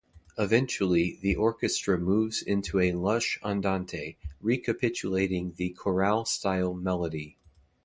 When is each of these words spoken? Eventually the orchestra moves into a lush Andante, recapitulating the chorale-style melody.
Eventually 0.35 1.19
the 1.21 1.35
orchestra 1.35 1.95
moves 1.99 2.41
into 2.41 2.79
a 2.79 2.91
lush 2.93 3.37
Andante, 3.43 4.15
recapitulating 4.39 5.53
the 5.57 5.69
chorale-style 5.77 6.73
melody. 6.73 7.37